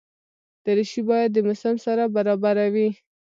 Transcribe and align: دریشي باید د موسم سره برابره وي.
دریشي 0.65 1.01
باید 1.09 1.29
د 1.33 1.37
موسم 1.47 1.75
سره 1.85 2.03
برابره 2.15 2.65
وي. 2.73 2.89